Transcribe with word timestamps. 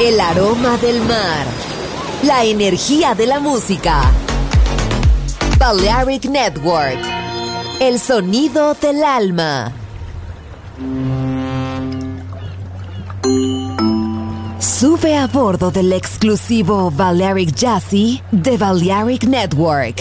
El 0.00 0.20
aroma 0.20 0.76
del 0.76 1.00
mar. 1.00 1.44
La 2.22 2.44
energía 2.44 3.16
de 3.16 3.26
la 3.26 3.40
música. 3.40 4.02
Balearic 5.58 6.26
Network. 6.26 7.00
El 7.80 7.98
sonido 7.98 8.74
del 8.74 9.02
alma. 9.02 9.72
Sube 14.60 15.16
a 15.16 15.26
bordo 15.26 15.72
del 15.72 15.92
exclusivo 15.92 16.92
Balearic 16.92 17.52
Jazzy 17.52 18.22
de 18.30 18.56
Balearic 18.56 19.24
Network. 19.24 20.00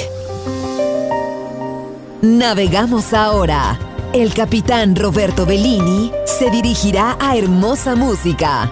Navegamos 2.22 3.16
ahora. 3.16 3.80
El 4.14 4.32
capitán 4.36 4.96
Roberto 4.96 5.48
Bellini 5.48 6.12
se 6.26 6.52
dirigirá 6.52 7.18
a 7.20 7.36
hermosa 7.36 7.96
música 7.96 8.72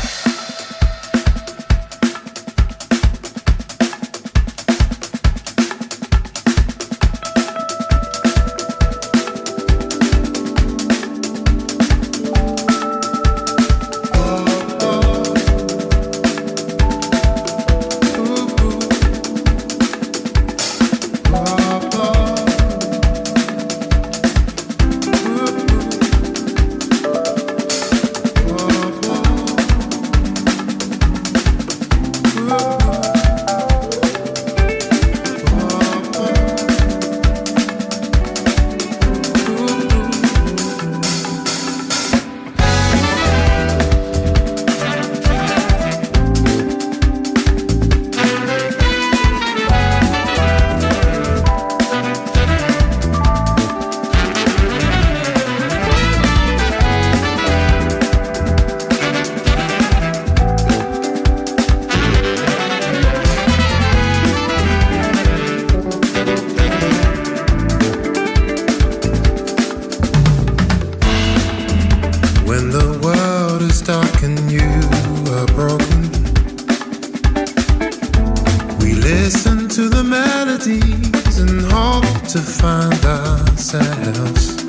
We 78.81 78.93
listen 78.95 79.69
to 79.69 79.89
the 79.89 80.03
melodies 80.03 81.37
and 81.37 81.61
hope 81.71 82.27
to 82.33 82.39
find 82.39 83.05
ourselves. 83.05 84.63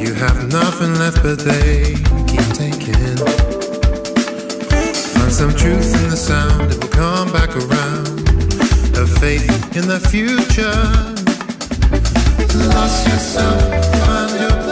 You 0.00 0.14
have 0.14 0.50
nothing 0.50 0.94
left, 0.94 1.22
but 1.22 1.38
they 1.40 1.94
keep 2.30 2.46
taking. 2.54 3.16
Find 5.14 5.32
some 5.32 5.52
truth 5.54 5.94
in 6.00 6.10
the 6.10 6.16
sound, 6.16 6.72
it 6.72 6.78
will 6.80 6.88
come 6.88 7.32
back 7.32 7.50
around. 7.56 8.20
A 8.96 9.06
faith 9.20 9.76
in 9.76 9.86
the 9.88 10.00
future. 10.00 10.80
Lost 12.68 13.06
yourself, 13.08 13.60
find 14.06 14.40
your. 14.40 14.65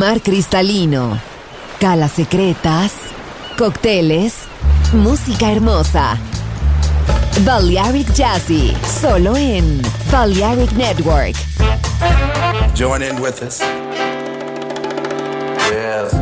Mar 0.00 0.22
cristalino, 0.22 1.20
calas 1.78 2.12
secretas, 2.12 2.90
cócteles, 3.58 4.32
música 4.94 5.52
hermosa. 5.52 6.16
Balearic 7.44 8.10
Jazzy, 8.14 8.74
solo 8.98 9.36
en 9.36 9.82
Balearic 10.10 10.72
Network. 10.72 11.36
Join 12.74 13.02
in 13.02 13.20
with 13.20 13.42
us. 13.42 13.60
Yes. 15.70 16.14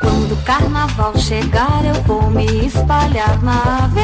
Quando 0.00 0.34
o 0.34 0.44
carnaval 0.44 1.18
chegar, 1.18 1.84
eu 1.84 2.00
vou 2.04 2.30
me 2.30 2.64
espalhar 2.64 3.42
na 3.42 3.86
avenida. 3.86 4.01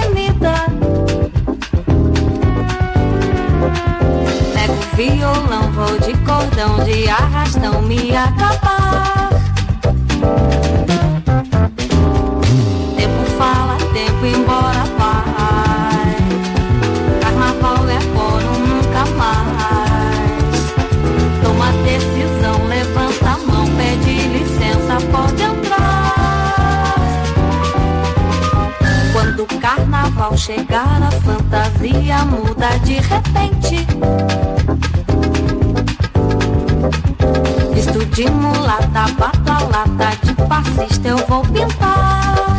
Arrastão 7.08 7.82
me 7.82 8.14
acabar. 8.14 9.30
Tempo 12.96 13.24
fala, 13.38 13.76
tempo 13.92 14.26
embora 14.26 14.84
vai. 14.98 16.16
Carnaval 17.20 17.88
é 17.88 17.96
agora, 17.96 18.50
nunca 18.58 19.06
mais. 19.16 20.72
Toma 21.42 21.72
decisão, 21.84 22.66
levanta 22.68 23.30
a 23.30 23.38
mão, 23.38 23.66
pede 23.76 24.28
licença, 24.28 25.00
pode 25.10 25.42
entrar. 25.42 26.94
Quando 29.12 29.42
o 29.42 29.60
carnaval 29.60 30.36
chegar, 30.36 31.02
a 31.02 31.10
fantasia 31.10 32.24
muda 32.24 32.78
de 32.84 32.94
repente. 32.94 33.86
Visto 37.88 38.04
de 38.14 38.30
mulata, 38.30 39.06
bata 39.18 39.64
lata, 39.64 40.10
de 40.22 40.34
passista 40.46 41.08
eu 41.08 41.16
vou 41.26 41.42
pintar. 41.44 42.58